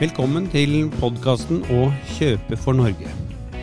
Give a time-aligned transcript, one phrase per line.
[0.00, 3.10] Velkommen til podkasten Å kjøpe for Norge.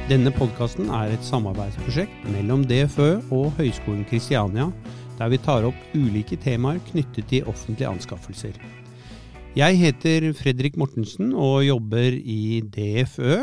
[0.05, 4.67] Denne podkasten er et samarbeidsprosjekt mellom DFØ og Høgskolen Kristiania,
[5.17, 8.53] der vi tar opp ulike temaer knyttet til offentlige anskaffelser.
[9.57, 13.41] Jeg heter Fredrik Mortensen og jobber i DFØ.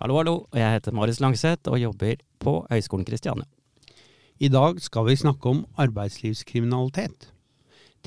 [0.00, 0.36] Hallo, hallo.
[0.48, 3.44] Og jeg heter Marius Langseth og jobber på Høgskolen Kristiania.
[4.40, 7.28] I dag skal vi snakke om arbeidslivskriminalitet.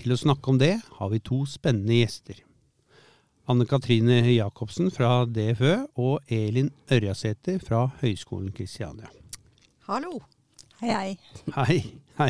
[0.01, 2.41] Til å snakke om det har vi to spennende gjester.
[3.49, 9.09] Anne Katrine Jacobsen fra DFØ og Elin Ørjasæter fra Høgskolen Kristiania.
[9.87, 10.19] Hallo.
[10.81, 11.15] Hei, hei.
[11.55, 11.77] Hei,
[12.19, 12.29] hei.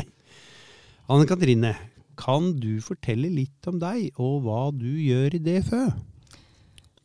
[1.10, 1.74] Anne Katrine,
[2.20, 5.82] kan du fortelle litt om deg og hva du gjør i DFØ?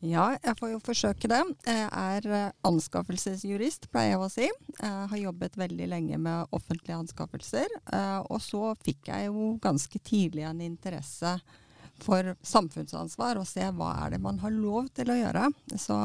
[0.06, 1.42] Ja, jeg får jo forsøke det.
[1.66, 4.48] Jeg er eh, anskaffelsesjurist, pleier jeg å si.
[4.76, 7.68] Jeg har jobbet veldig lenge med offentlige anskaffelser.
[7.92, 11.65] eh, Og så fikk jeg jo ganske tidlig en interesse for
[11.98, 15.48] samfunnsansvar, og se hva er det man har lov til å gjøre.
[15.80, 15.96] Så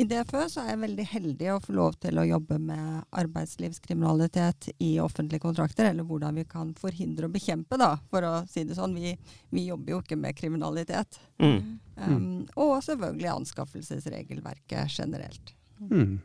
[0.00, 4.70] i DFØ så er jeg veldig heldig å få lov til å jobbe med arbeidslivskriminalitet
[4.80, 8.78] i offentlige kontrakter, eller hvordan vi kan forhindre og bekjempe, da, for å si det
[8.78, 8.96] sånn.
[8.96, 9.14] Vi,
[9.52, 11.20] vi jobber jo ikke med kriminalitet.
[11.42, 11.78] Mm.
[11.96, 15.54] Um, og selvfølgelig anskaffelsesregelverket generelt.
[15.90, 16.20] Mm.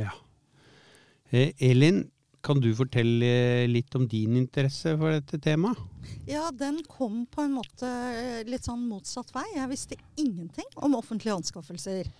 [0.00, 0.14] Ja.
[1.32, 2.06] Eh, Elin,
[2.42, 5.78] kan du fortelle litt om din interesse for dette temaet?
[6.26, 9.46] Ja, den kom på en måte eh, litt sånn motsatt vei.
[9.54, 12.10] Jeg visste ingenting om offentlige anskaffelser.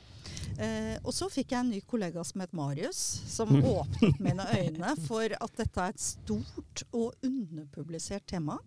[0.59, 4.95] Eh, og så fikk jeg en ny kollega som het Marius, som åpnet mine øyne
[5.07, 8.59] for at dette er et stort og underpublisert tema.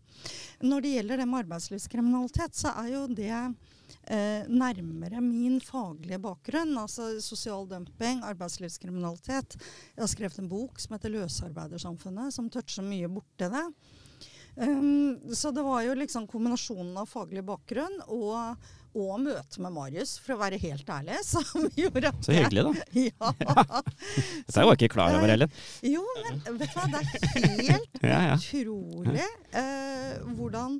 [0.63, 3.39] Når det gjelder det med arbeidslivskriminalitet, så er jo det
[4.07, 6.75] eh, nærmere min faglige bakgrunn.
[6.81, 9.57] Altså sosial dumping, arbeidslivskriminalitet.
[9.95, 13.65] Jeg har skrevet en bok som heter 'Løsarbeidersamfunnet', som toucher mye borti det.
[14.55, 18.55] Um, så det var jo liksom kombinasjonen av faglig bakgrunn og,
[18.95, 22.73] og møte med Marius, for å være helt ærlig, som gjorde at Så hyggelig, da.
[23.05, 23.31] Ja.
[24.47, 25.51] Dette var jeg ikke klar over heller.
[25.85, 28.37] Jo, men vet du hva, det er helt Ja, ja.
[28.39, 30.79] utrolig eh, hvordan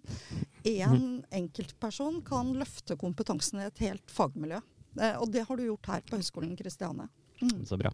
[0.65, 1.03] en
[1.35, 4.61] enkeltperson kan løfte kompetansen i et helt fagmiljø.
[5.01, 7.09] Eh, og det har du gjort her på Høgskolen Kristiane.
[7.43, 7.65] Mm.
[7.67, 7.91] Så bra.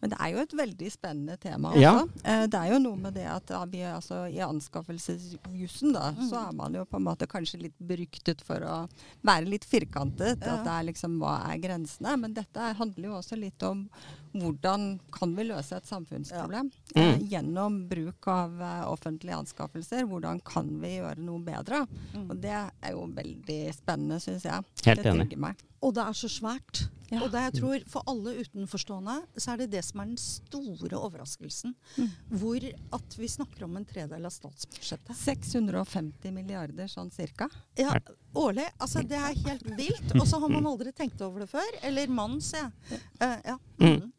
[0.00, 1.92] Men det er jo et veldig spennende tema Ja.
[2.04, 2.20] også.
[2.24, 6.28] Eh, det er jo noe med det at ja, vi, altså, i anskaffelsesjussen da, Mm.
[6.30, 8.88] så er man jo på en måte kanskje litt beryktet for å
[9.24, 10.38] være litt firkantet.
[10.40, 10.54] Ja.
[10.58, 12.16] At det er liksom hva er grensene.
[12.18, 13.88] Men dette handler jo også litt om
[14.34, 16.70] hvordan kan vi løse et samfunnsproblem.
[16.94, 17.02] Ja.
[17.02, 17.28] Mm.
[17.28, 20.04] gjennom bruk av eh, offentlige anskaffelser.
[20.08, 21.86] Hvordan kan vi gjøre noe bedre?
[22.14, 22.30] Mm.
[22.30, 24.64] Og det er jo veldig spennende, syns jeg.
[24.84, 25.36] Helt det enig.
[25.38, 25.56] meg.
[25.84, 26.86] Og det er så svært.
[27.08, 27.22] Ja.
[27.24, 30.98] Og det jeg tror for alle utenforstående, så er det det som er den store
[30.98, 31.72] overraskelsen.
[31.96, 32.10] Mm.
[32.42, 32.66] Hvor
[32.98, 35.16] at vi snakker om en tredel av statsbudsjettet.
[35.16, 37.48] 650 milliarder sånn cirka.
[37.80, 37.94] Ja,
[38.36, 38.66] årlig.
[38.76, 40.12] Altså, det er helt vilt.
[40.18, 41.80] Og så har man aldri tenkt over det før.
[41.88, 43.00] Eller mannen, sier jeg.
[43.22, 43.58] Uh, ja.
[43.80, 44.12] Mm.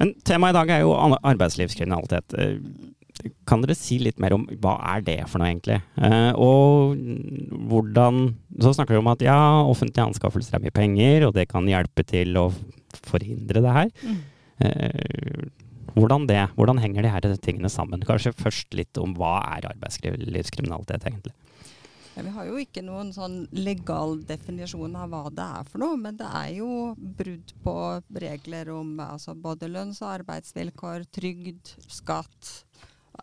[0.00, 2.36] Men temaet i dag er jo arbeidslivskriminalitet.
[3.46, 5.78] Kan dere si litt mer om hva er det for noe, egentlig?
[5.96, 6.96] Eh, og
[7.70, 11.68] hvordan Så snakker dere om at ja, offentlige anskaffelser er mye penger, og det kan
[11.68, 12.48] hjelpe til å
[13.06, 13.92] forhindre det her.
[14.02, 14.20] Mm.
[14.66, 15.46] Eh,
[15.96, 16.42] hvordan det?
[16.56, 18.02] Hvordan henger de her tingene sammen?
[18.04, 21.36] Kanskje først litt om hva er arbeidslivskriminalitet, egentlig?
[22.16, 25.98] Ja, vi har jo ikke noen sånn legal definisjon av hva det er for noe,
[26.00, 27.74] men det er jo brudd på
[28.24, 32.52] regler om altså både lønns- og arbeidsvilkår, trygd, skatt.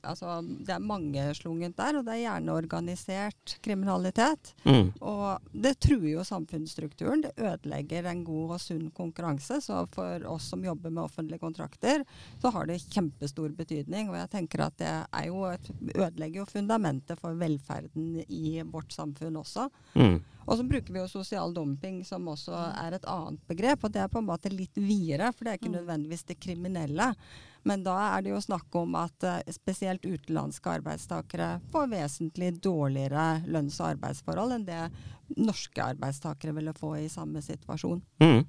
[0.01, 4.53] Altså, det er mangeslungent der, og det er gjerne organisert kriminalitet.
[4.65, 4.91] Mm.
[5.01, 7.21] Og det truer jo samfunnsstrukturen.
[7.25, 9.61] Det ødelegger en god og sunn konkurranse.
[9.61, 12.03] Så for oss som jobber med offentlige kontrakter,
[12.41, 14.09] så har det kjempestor betydning.
[14.09, 18.91] Og jeg tenker at det er jo et, ødelegger jo fundamentet for velferden i vårt
[18.95, 19.69] samfunn også.
[19.95, 20.21] Mm.
[20.43, 23.85] Og så bruker vi jo sosial dumping, som også er et annet begrep.
[23.87, 25.77] Og det er på en måte litt videre, for det er ikke Mm.
[25.79, 27.13] nødvendigvis det kriminelle.
[27.63, 33.44] Men da er det jo snakk om at eh, spesielt utenlandske arbeidstakere får vesentlig dårligere
[33.48, 34.81] lønns- og arbeidsforhold enn det
[35.39, 38.04] norske arbeidstakere ville få i samme situasjon.
[38.24, 38.44] Mm.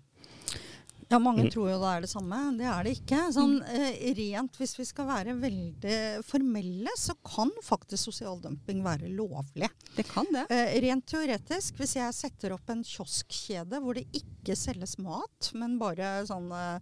[1.11, 1.51] Ja, mange Mm.
[1.53, 2.39] tror jo det er det samme.
[2.59, 3.19] Det er det ikke.
[3.33, 9.09] Sånn, eh, rent hvis vi skal være veldig formelle, så kan faktisk sosial dumping være
[9.15, 9.69] lovlig.
[9.97, 10.47] Det kan det.
[10.51, 15.79] Eh, rent teoretisk, hvis jeg setter opp en kioskkjede hvor det ikke selges mat, men
[15.79, 16.81] bare sånne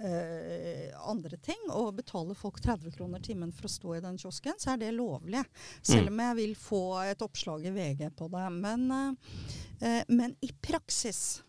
[0.00, 4.54] eh, andre ting, og betaler folk 30 kroner timen for å stå i den kiosken,
[4.58, 5.44] så er det lovlig.
[5.82, 8.52] Selv om jeg vil få et oppslag i VG på det.
[8.52, 11.42] Men, eh, eh, men i praksis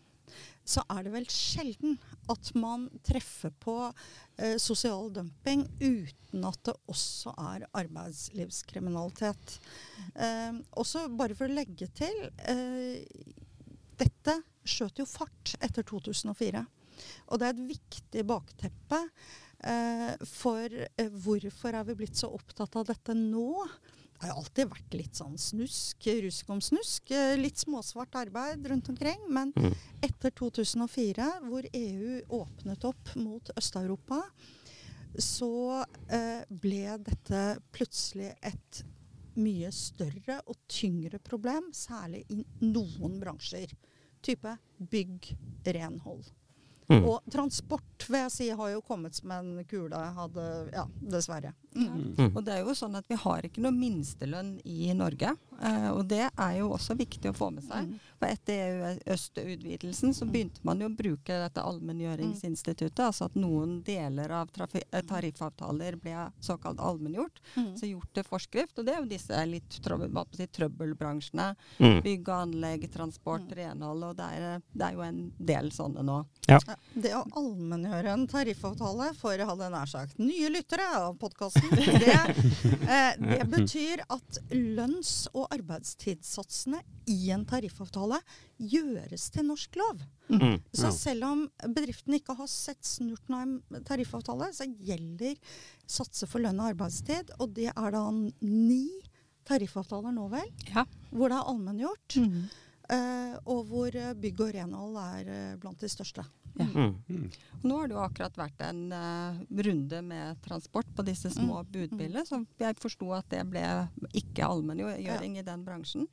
[0.66, 1.96] så er det vel sjelden
[2.32, 9.58] at man treffer på eh, sosial dumping uten at det også er arbeidslivskriminalitet.
[10.14, 13.06] Eh, også bare for å legge til eh,
[13.96, 16.64] dette skjøt jo fart etter 2004.
[17.30, 19.00] Og det er et viktig bakteppe
[19.62, 23.66] eh, for eh, hvorfor er vi blitt så opptatt av dette nå.
[24.20, 27.10] Det har alltid vært litt sånn snusk, rusk snusk.
[27.10, 29.18] eh, Litt småsvart arbeid rundt omkring.
[29.28, 29.74] Men Mm.
[30.02, 34.22] etter 2004, hvor EU åpnet opp mot Øst-Europa,
[35.18, 38.82] så eh, ble dette plutselig et
[39.36, 43.72] mye større og tyngre problem, særlig i noen bransjer.
[44.22, 45.36] Type bygg,
[45.66, 46.24] renhold.
[46.88, 47.04] Mm.
[47.04, 49.96] Og transport vil jeg si har jo kommet som en kule.
[50.16, 51.52] Hadde, ja, dessverre.
[51.76, 52.14] Mm.
[52.16, 52.30] Mm.
[52.32, 55.34] Og det er jo sånn at vi har ikke noe minstelønn i Norge.
[55.62, 57.88] Eh, og det er jo også viktig å få med seg.
[57.88, 58.12] Mm.
[58.20, 63.04] For etter EU-øst-utvidelsen så begynte man jo å bruke dette allmenngjøringsinstituttet.
[63.06, 67.40] Altså at noen deler av eh, tariffavtaler ble såkalt allmenngjort.
[67.56, 67.72] Mm.
[67.78, 68.78] Så gjort til forskrift.
[68.78, 71.50] Og det er jo disse litt trøbbelbransjene.
[71.80, 72.00] Mm.
[72.04, 74.10] Bygg og anlegg, transport, renhold.
[74.10, 75.22] Og det er, det er jo en
[75.52, 76.20] del sånne nå.
[76.46, 76.60] Ja,
[76.94, 81.65] det å allmenngjøre en tariffavtale for, hadde jeg nær sagt, nye lyttere av podkasten,
[82.02, 82.14] det,
[82.88, 86.80] eh, det betyr at lønns- og arbeidstidssatsene
[87.12, 88.18] i en tariffavtale
[88.58, 90.04] gjøres til norsk lov.
[90.28, 90.58] Mm.
[90.74, 95.36] Så selv om bedriften ikke har sett snurten av en tariffavtale, så gjelder
[95.86, 98.04] satse for lønn og arbeidstid, og det er da
[98.42, 98.84] ni
[99.46, 100.84] tariffavtaler nå vel, Ja.
[101.12, 102.16] hvor det er allmenngjort.
[102.86, 106.22] Eh, og hvor eh, bygg og renhold er eh, blant de største.
[106.56, 107.26] Mm.
[107.62, 109.36] Nå har det jo akkurat vært en uh,
[109.66, 111.70] runde med transport på disse små Mm.
[111.72, 113.62] budbilene, så jeg forsto at det ble
[114.16, 116.08] ikke allmenngjøring i den bransjen.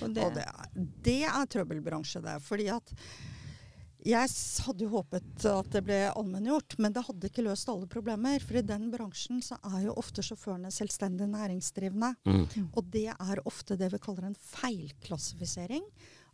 [0.00, 2.38] Og det, Og det er, det er trøbbelbransje, det.
[2.46, 2.92] Fordi at
[4.02, 4.30] jeg
[4.66, 8.40] hadde jo håpet at det ble allmenngjort, men det hadde ikke løst alle problemer.
[8.42, 12.14] For i den bransjen så er jo ofte sjåførene selvstendig næringsdrivende.
[12.26, 12.70] Mm.
[12.74, 15.84] Og det er ofte det vi kaller en feilklassifisering.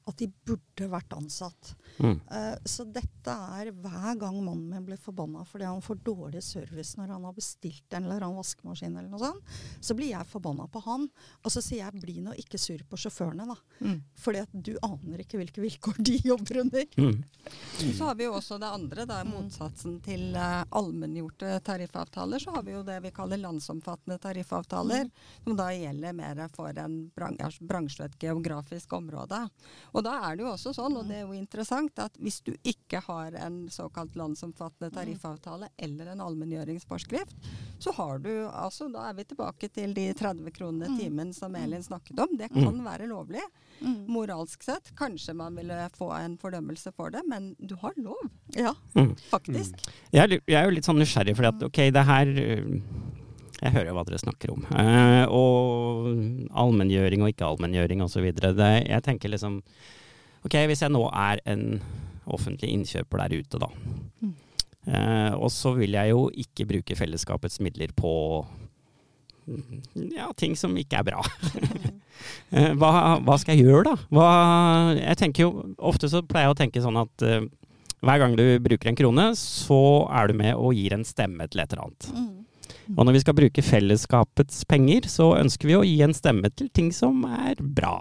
[0.09, 1.73] At de burde vært ansatt.
[1.99, 2.17] Mm.
[2.31, 6.97] Uh, så dette er hver gang mannen min blir forbanna fordi han får dårlig service
[6.99, 10.69] når han har bestilt en eller annen vaskemaskin, eller noe sånt, så blir jeg forbanna
[10.73, 11.09] på han.
[11.43, 13.59] Og så sier jeg bli nå ikke sur på sjåførene, da.
[13.85, 13.99] Mm.
[14.19, 16.89] Fordi at du aner ikke hvilke vilkår de jobber under.
[16.99, 17.21] Mm.
[17.97, 19.31] Så har vi jo også det andre, da, Mm.
[19.35, 22.39] motsatsen til uh, allmenngjorte tariffavtaler.
[22.41, 25.11] Så har vi jo det vi kaller landsomfattende tariffavtaler, Mm.
[25.45, 29.49] som da gjelder mer for en bran bransje og et geografisk område.
[29.95, 32.53] Og da er det jo også sånn, og det er jo interessant, at hvis du
[32.65, 37.35] ikke har en såkalt landsomfattende tariffavtale eller en allmenngjøringsforskrift,
[37.79, 40.99] så har du altså Da er vi tilbake til de 30 kronene Mm.
[40.99, 42.37] timen som Elin snakket om.
[42.37, 43.43] Det kan være lovlig
[43.83, 44.91] moralsk sett.
[44.99, 48.19] Kanskje man ville få en fordømmelse for det, men du har lov,
[48.57, 48.73] Ja.
[49.31, 49.79] faktisk.
[50.13, 52.81] Jeg, er, jeg er jo litt sånn nysgjerrig, for at ok, det her øh,
[53.59, 54.67] Jeg hører jo hva dere snakker om.
[54.71, 58.29] Eh, og allmenngjøring og ikke allmenngjøring osv.
[58.31, 59.63] Jeg tenker liksom
[60.47, 61.81] Ok, hvis jeg nå er en
[62.31, 63.69] offentlig innkjøper der ute, da.
[64.23, 64.35] Mm.
[64.89, 68.13] Eh, og så vil jeg jo ikke bruke fellesskapets midler på
[68.47, 68.68] mm,
[70.17, 71.25] ja, ting som ikke er bra.
[72.51, 74.07] Eh, hva, hva skal jeg gjøre, da?
[74.11, 74.29] Hva,
[74.97, 75.51] jeg tenker jo,
[75.87, 77.45] Ofte så pleier jeg å tenke sånn at uh,
[78.03, 79.79] hver gang du bruker en krone, så
[80.11, 82.09] er du med og gir en stemme til et eller annet.
[82.11, 82.97] Mm.
[82.97, 86.73] Og når vi skal bruke fellesskapets penger, så ønsker vi å gi en stemme til
[86.75, 88.01] ting som er bra.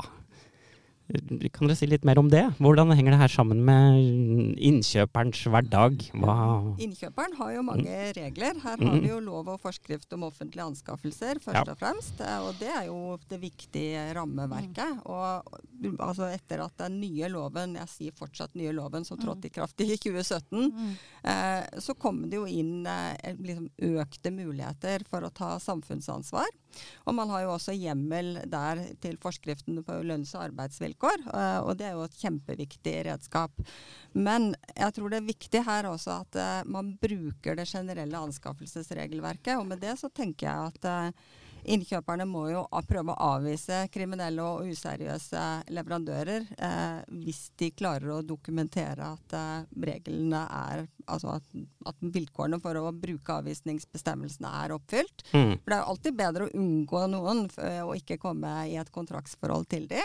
[1.08, 2.42] Kan dere si litt mer om det?
[2.60, 6.02] Hvordan henger det her sammen med innkjøperens hverdag?
[6.20, 6.36] Hva
[6.84, 8.60] Innkjøperen har jo mange regler.
[8.60, 11.64] Her har vi jo lov og forskrift om offentlige anskaffelser, først Ja.
[11.72, 12.20] og fremst.
[12.20, 15.00] Eh, Og det er jo det viktige rammeverket.
[15.06, 15.44] Og
[16.00, 19.80] altså etter at den nye loven, jeg sier fortsatt nye loven, som trådte i kraft
[19.80, 20.94] i 2017, Mm.
[21.24, 26.48] eh, så kom det jo inn eh, liksom økte muligheter for å ta samfunnsansvar.
[27.06, 31.78] Og man har jo også hjemmel der til forskriften på lønns- og arbeidsvilkår, eh, og
[31.80, 33.64] det er jo et kjempeviktig redskap.
[34.14, 39.58] Men jeg tror det er viktig her også at eh, man bruker det generelle anskaffelsesregelverket,
[39.58, 41.28] og med det så tenker jeg at eh,
[41.68, 45.42] Innkjøperne må jo prøve å avvise kriminelle og useriøse
[45.76, 51.46] leverandører eh, hvis de klarer å dokumentere at eh, reglene er Altså at,
[51.88, 55.22] at vilkårene for å bruke avvisningsbestemmelsene er oppfylt.
[55.32, 55.54] mm.
[55.64, 58.92] For det er jo alltid bedre å unngå noen f- og ikke komme i et
[58.92, 60.02] kontraktsforhold til de.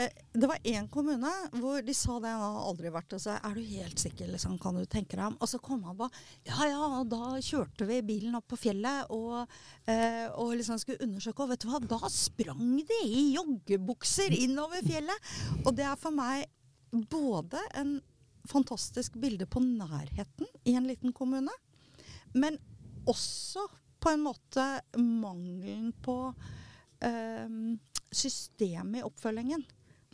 [0.00, 1.28] Eh, Det var én kommune
[1.60, 4.56] hvor de sa det, han har aldri vært og sa er du helt sikker, liksom,
[4.62, 5.36] kan du tenke deg om?
[5.44, 6.08] Og så kom han på
[6.48, 9.44] ja ja, og da kjørte vi bilen opp på fjellet og,
[9.92, 14.84] eh, og liksom skulle undersøke, og vet du hva, da sprang de i joggebukser innover
[14.86, 15.32] fjellet!
[15.64, 16.46] Og det er for meg
[17.10, 17.96] både en
[18.46, 21.50] fantastisk bilde på nærheten i en liten kommune,
[22.36, 22.58] men
[23.06, 23.64] også
[24.02, 24.66] på en måte
[25.00, 26.18] mangelen på
[27.02, 27.48] eh,
[28.14, 29.64] system i oppfølgingen.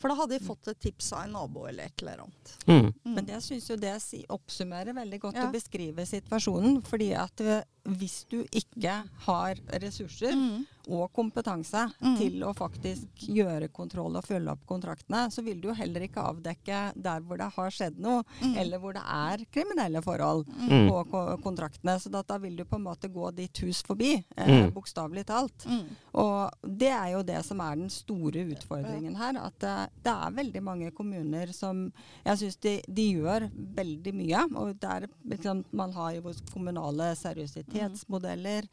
[0.00, 2.52] For da hadde de fått et tips av en nabo eller et eller annet.
[2.66, 2.88] Mm.
[2.88, 3.12] Mm.
[3.14, 3.92] Men jeg syns jo det
[4.34, 5.44] oppsummerer veldig godt Ja.
[5.46, 6.80] å beskrive situasjonen.
[6.82, 10.66] Fordi at eh, hvis du ikke har ressurser Mm.
[10.88, 12.16] og kompetanse Mm.
[12.18, 16.22] til å faktisk gjøre kontroll og følge opp kontraktene, så vil du jo heller ikke
[16.22, 18.56] avdekke der hvor det har skjedd noe, Mm.
[18.56, 20.88] eller hvor det er kriminelle forhold Mm.
[20.88, 21.98] på kontraktene.
[22.00, 24.72] Så da, vil du på en måte gå ditt hus forbi, eh, Mm.
[24.72, 25.66] bokstavelig talt.
[25.66, 25.86] Mm.
[26.14, 29.36] Og det er jo det som er den store utfordringen her.
[29.38, 31.92] At eh, det er veldig mange kommuner som
[32.24, 34.56] Jeg syns de, de gjør veldig mye.
[34.56, 37.14] Og det er, liksom, man har jo kommunale
[37.72, 38.68] seriøsitetsmodeller.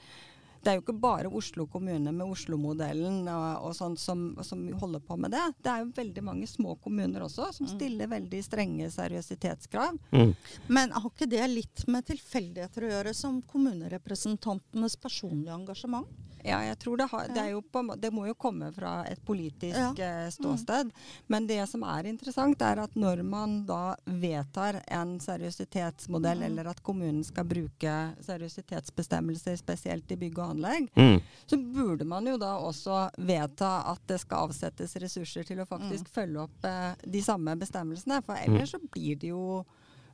[0.60, 5.00] Det er jo ikke bare Oslo kommune med Oslo-modellen og, og sånn som, som holder
[5.00, 5.44] på med det.
[5.64, 9.96] Det er jo veldig mange små kommuner også som stiller veldig strenge seriøsitetskrav.
[10.12, 10.34] Mm.
[10.68, 16.12] Men har ikke det litt med tilfeldigheter å gjøre, som kommunerepresentantenes personlige engasjement?
[16.44, 19.20] Ja, jeg tror det, har, det, er jo på, det må jo komme fra et
[19.26, 19.92] politisk Ja.
[20.26, 20.92] eh, ståsted.
[21.28, 26.82] Men det som er interessant, er at når man da vedtar en seriøsitetsmodell, eller at
[26.84, 31.22] kommunen skal bruke seriøsitetsbestemmelser, spesielt i bygg og anlegg, Mm.
[31.48, 36.08] så burde man jo da også vedta at det skal avsettes ressurser til å faktisk
[36.10, 38.22] følge opp eh, de samme bestemmelsene.
[38.26, 39.66] For ellers så blir det jo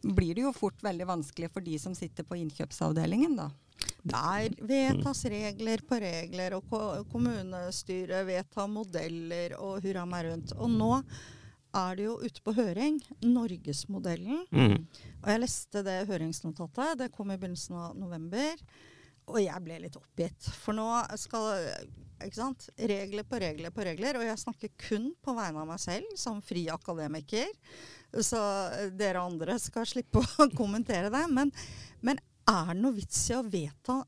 [0.05, 3.50] blir det jo fort veldig vanskelig for de som sitter på innkjøpsavdelingen, da.
[4.06, 10.54] Der vedtas regler på regler, og kommunestyret vedtar modeller og hurra meg rundt.
[10.60, 10.92] Og nå
[11.76, 14.46] er det jo ute på høring, Norgesmodellen.
[14.54, 14.86] Mm.
[15.24, 18.62] Og jeg leste det høringsnotatet, det kom i begynnelsen av november.
[19.26, 20.52] Og jeg ble litt oppgitt.
[20.54, 20.86] For nå
[21.18, 21.66] skal
[22.24, 22.70] ikke sant?
[22.78, 24.20] regler på regler på regler.
[24.20, 27.50] Og jeg snakker kun på vegne av meg selv, som fri akademiker.
[28.22, 28.40] Så
[28.96, 31.26] dere andre skal slippe å kommentere det.
[31.34, 31.52] Men,
[32.06, 34.02] men er det noe vits i å vedta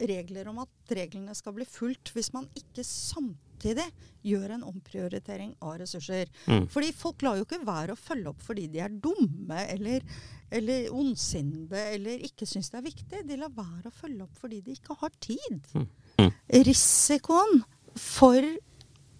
[0.00, 3.84] regler om at reglene skal bli fulgt, hvis man ikke samtidig
[4.26, 6.30] gjør en omprioritering av ressurser?
[6.46, 6.66] Mm.
[6.72, 10.06] Fordi folk lar jo ikke være å følge opp fordi de er dumme eller,
[10.50, 13.26] eller ondsinnede eller ikke syns det er viktig.
[13.28, 15.60] De lar være å følge opp fordi de ikke har tid.
[15.74, 15.86] Mm.
[16.20, 16.32] Mm.
[16.70, 17.60] Risikoen
[18.00, 18.48] for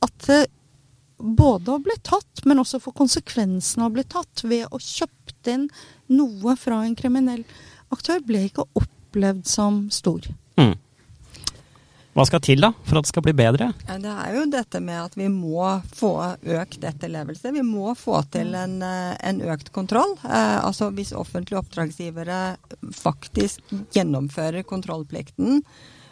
[0.00, 0.30] at
[1.20, 5.50] både å bli tatt, men også for konsekvensen av å bli tatt ved å kjøpt
[5.52, 5.66] inn
[6.12, 7.44] noe fra en kriminell
[7.94, 10.28] aktør, ble ikke opplevd som stor.
[10.60, 10.76] Mm.
[12.10, 13.68] Hva skal til da for at det skal bli bedre?
[13.86, 16.10] Ja, det er jo dette med at vi må få
[16.58, 17.52] økt etterlevelse.
[17.54, 20.16] Vi må få til en, eh, en økt kontroll.
[20.24, 22.56] Eh, altså Hvis offentlige oppdragsgivere
[22.90, 23.62] faktisk
[23.94, 25.62] gjennomfører kontrollplikten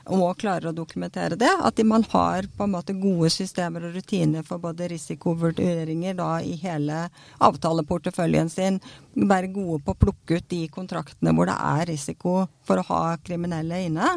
[0.09, 4.45] og klarer å dokumentere det, at man har på en måte gode systemer og rutiner
[4.47, 7.05] for både risikovurderinger da i hele
[7.45, 8.81] avtaleporteføljen sin,
[9.19, 12.37] være gode på å plukke ut de kontraktene hvor det er risiko
[12.67, 14.15] for å ha kriminelle inne.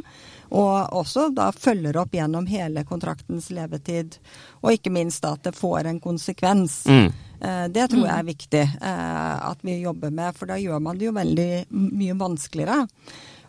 [0.52, 4.18] Og også da følger opp gjennom hele kontraktens levetid.
[4.62, 6.84] Og ikke minst da at det får en konsekvens.
[6.88, 7.12] Mm.
[7.42, 11.00] Eh, Det tror jeg er viktig eh, at vi jobber med, for da gjør man
[11.00, 12.86] det jo veldig mye vanskeligere.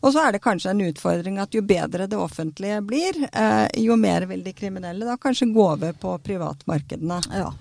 [0.03, 3.97] Og så er det kanskje en utfordring at jo bedre det offentlige blir, eh, jo
[3.97, 7.21] mer vil de kriminelle da kanskje gå over på privatmarkedene.
[7.39, 7.53] Ja.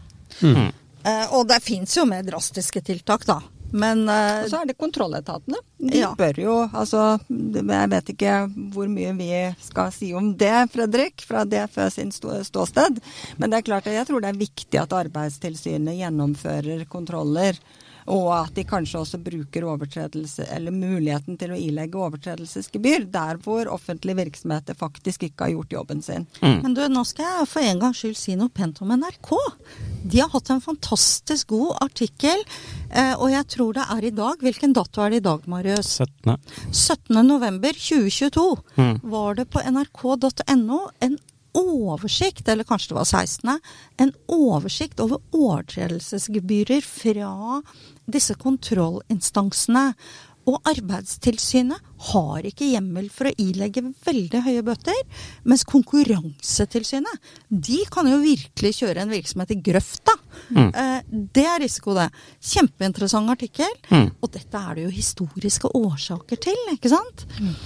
[0.42, 0.72] Mm.
[1.04, 3.40] Eh, og det fins jo mer drastiske tiltak, da.
[3.72, 5.56] Men eh, Og så er det kontrolletatene.
[5.80, 6.10] De Ja.
[6.18, 8.34] bør jo altså Jeg vet ikke
[8.74, 9.30] hvor mye vi
[9.64, 13.00] skal si om det, Fredrik, fra DFØ sin ståsted.
[13.38, 17.56] Men det er klart at jeg tror det er viktig at Arbeidstilsynet gjennomfører kontroller.
[18.08, 23.70] Og at de kanskje også bruker overtredelse, eller muligheten til å ilegge overtredelsesgebyr der hvor
[23.70, 26.26] offentlige virksomheter faktisk ikke har gjort jobben sin.
[26.42, 26.58] Mm.
[26.64, 29.32] Men du, nå skal jeg for en gangs skyld si noe pent om NRK.
[30.12, 32.42] De har hatt en fantastisk god artikkel,
[32.90, 34.42] eh, og jeg tror det er i dag.
[34.42, 35.94] Hvilken dato er det i dag, Marius?
[36.02, 36.38] 17.
[36.72, 37.22] 17.
[37.28, 39.00] november 2022 Mm.
[39.04, 41.18] var det på nrk.no en
[41.58, 43.60] oversikt, eller kanskje det var 16.,
[44.02, 47.62] en oversikt over overtredelsesgebyrer fra
[48.12, 49.92] disse kontrollinstansene.
[50.50, 54.98] Og Arbeidstilsynet har ikke hjemmel for å ilegge veldig høye bøter,
[55.46, 60.16] mens Konkurransetilsynet de kan jo virkelig kjøre en virksomhet i grøfta.
[60.50, 60.72] Mm.
[60.74, 60.98] Eh,
[61.38, 62.08] det er risiko, det.
[62.54, 63.70] Kjempeinteressant artikkel.
[63.92, 64.10] Mm.
[64.18, 67.26] Og dette er det jo historiske årsaker til, ikke sant?
[67.38, 67.62] Eh,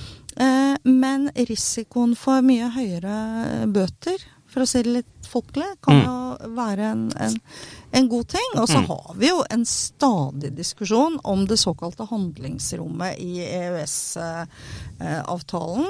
[0.84, 4.18] men risikoen for mye høyere bøter,
[4.52, 6.06] for å si det litt folkelig, kan Mm.
[6.06, 6.16] jo
[6.56, 7.36] være en, en,
[7.94, 8.50] en god ting.
[8.56, 8.86] Og så Mm.
[8.88, 13.40] har vi jo en stadig diskusjon om det såkalte handlingsrommet i
[15.00, 15.88] EØS-avtalen.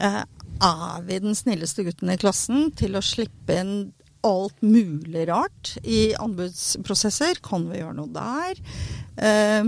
[0.00, 0.22] Eh,
[0.60, 3.92] er vi den snilleste gutten i klassen til å slippe inn
[4.26, 7.40] alt mulig rart i anbudsprosesser?
[7.42, 8.54] Kan vi gjøre noe der?
[9.16, 9.64] Eh,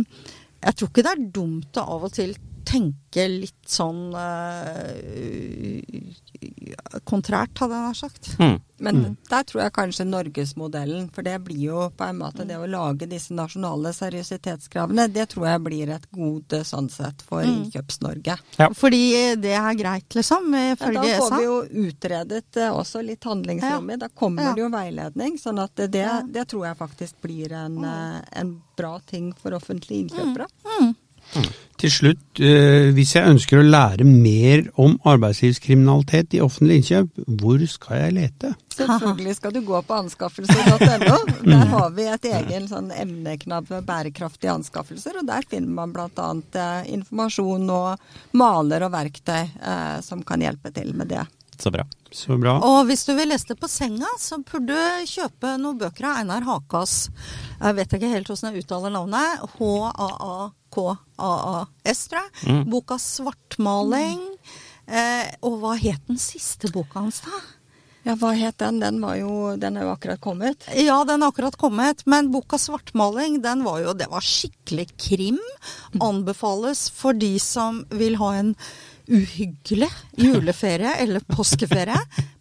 [0.63, 2.35] jeg tror ikke det er dumt å av og til
[2.73, 4.97] tenke litt sånn uh,
[7.09, 8.31] kontrært, hadde jeg nær sagt.
[8.41, 8.57] Mm.
[8.83, 9.17] Men Mm.
[9.31, 13.07] der tror jeg kanskje norgesmodellen, for det blir jo på en måte det å lage
[13.09, 17.65] disse nasjonale seriøsitetskravene, det tror jeg blir et gode sånn sett for Mm.
[17.71, 18.39] Innkjøps-Norge.
[18.59, 18.69] Ja.
[18.71, 23.91] Fordi det er greit, liksom, Ja, da får vi jo utredet eh, også litt handlingsrommet.
[24.01, 24.07] Ja.
[24.07, 24.53] Da kommer Ja.
[24.55, 25.39] det jo veiledning.
[25.39, 25.93] Sånn at det,
[26.33, 30.47] det tror jeg faktisk blir en, eh, en bra ting for offentlige innkjøpere.
[30.81, 30.95] Mm.
[31.83, 37.65] Til slutt, eh, hvis jeg ønsker å lære mer om arbeidslivskriminalitet i offentlig innkjøp, hvor
[37.67, 38.53] skal jeg lete?
[38.77, 41.19] Selvfølgelig skal du gå på anskaffelser.no.
[41.53, 46.31] Der har vi et egen sånn emneknapp med bærekraftige anskaffelser, og der finner man bl.a.
[46.63, 51.27] Eh, informasjon og maler og verktøy eh, som kan hjelpe til med det.
[51.63, 51.85] Så bra.
[52.11, 52.57] Så bra.
[52.67, 56.17] Og hvis du vil lese det på senga, så burde du kjøpe noen bøker av
[56.19, 56.95] Einar Hakas.
[57.61, 59.29] Jeg vet ikke helt hvordan jeg uttaler navnet.
[59.55, 60.51] H-a-a-k-a-a-s,
[62.11, 62.31] tror jeg.
[62.51, 62.63] Mm.
[62.75, 64.27] Boka 'Svartmaling'.
[64.91, 67.31] Eh, og hva het den siste boka hans, da?
[68.03, 68.83] Ja, hva het den?
[68.83, 70.67] Den, var jo, den er jo akkurat kommet.
[70.75, 75.39] Ja, den er akkurat kommet, men boka 'Svartmaling' den var jo, det var skikkelig krim.
[76.03, 78.57] Anbefales for de som vil ha en
[79.13, 81.99] uhyggelig juleferie eller påskeferie.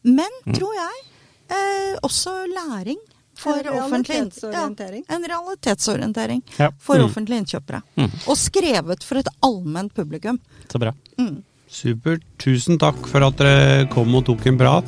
[0.08, 1.04] Men, tror jeg,
[1.52, 2.98] eh, også læring
[3.42, 5.04] for En offentlig realitetsorientering.
[5.10, 6.70] Ja, en realitetsorientering Ja.
[6.80, 7.06] for Mm.
[7.06, 7.82] offentlige innkjøpere.
[7.98, 8.12] Mm.
[8.28, 10.40] Og skrevet for et allment publikum.
[10.70, 10.92] Så bra.
[11.18, 11.44] Mm.
[11.70, 12.22] Supert.
[12.38, 14.86] Tusen takk for at dere kom og tok en prat.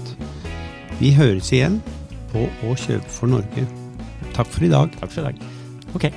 [0.99, 1.81] Vi høres igjen
[2.33, 3.67] på Å kjøpe for Norge.
[4.33, 4.91] Takk for i dag.
[4.99, 5.41] Takk for i dag.
[5.95, 6.11] Ok.